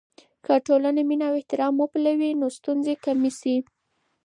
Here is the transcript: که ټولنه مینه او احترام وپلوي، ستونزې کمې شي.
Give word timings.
که 0.45 0.53
ټولنه 0.65 1.01
مینه 1.09 1.25
او 1.29 1.35
احترام 1.39 1.73
وپلوي، 1.77 2.31
ستونزې 2.57 2.93
کمې 3.05 3.31
شي. 3.39 3.55